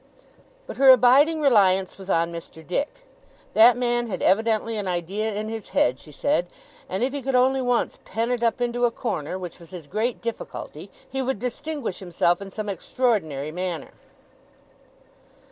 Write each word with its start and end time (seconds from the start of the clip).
But 0.65 0.77
her 0.77 0.89
abiding 0.89 1.41
reliance 1.41 1.99
was 1.99 2.09
on 2.09 2.33
Mr. 2.33 2.65
Dick. 2.65 3.05
That 3.53 3.77
man 3.77 4.07
had 4.07 4.23
evidently 4.23 4.75
an 4.77 4.87
idea 4.87 5.35
in 5.35 5.47
his 5.47 5.69
head, 5.77 5.99
she 5.99 6.11
said; 6.11 6.47
and 6.89 7.03
if 7.03 7.13
he 7.13 7.21
could 7.21 7.35
only 7.35 7.61
once 7.61 7.99
pen 8.03 8.31
it 8.31 8.41
up 8.41 8.61
into 8.61 8.85
a 8.87 8.89
corner, 8.89 9.37
which 9.37 9.59
was 9.59 9.69
his 9.69 9.85
great 9.85 10.19
difficulty, 10.19 10.89
he 11.07 11.21
would 11.21 11.37
distinguish 11.37 11.99
himself 11.99 12.41
in 12.41 12.49
some 12.49 12.67
extraordinary 12.67 13.51
manner. 13.51 13.91